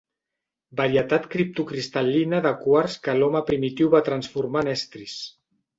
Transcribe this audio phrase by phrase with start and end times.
[0.79, 5.25] Varietat criptocristal·lina de quars que l'home primitiu va transformar en estris.